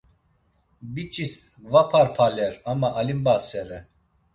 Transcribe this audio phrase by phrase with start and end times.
[0.93, 1.33] Biç̌is
[1.69, 3.79] gvaparpaler ama alimbasere.